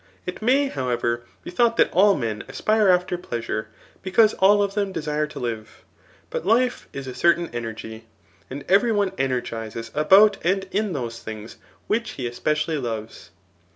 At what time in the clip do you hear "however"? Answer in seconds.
0.67-1.21